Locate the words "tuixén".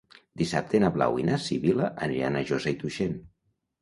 2.85-3.19